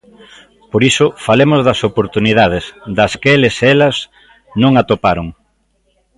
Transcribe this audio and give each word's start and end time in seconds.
Por 0.71 0.81
iso, 0.91 1.05
falemos 1.27 1.59
das 1.67 1.79
oportunidades, 1.89 2.65
das 2.97 3.13
que 3.21 3.29
eles 3.35 3.55
e 3.59 3.67
elas 3.73 3.97
non 4.61 4.73
atoparon. 4.81 5.27